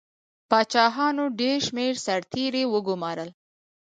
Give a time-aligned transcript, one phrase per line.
[0.49, 3.29] پاچاهانو ډېر شمېر سرتیري وګمارل.